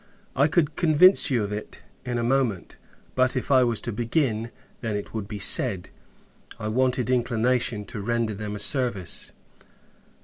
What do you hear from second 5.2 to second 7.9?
be said, I wanted inclination